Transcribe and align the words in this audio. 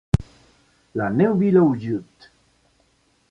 La 0.95 1.11
Neuville-aux-Joûtes 1.11 2.31